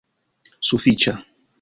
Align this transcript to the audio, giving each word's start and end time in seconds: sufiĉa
sufiĉa 0.71 1.17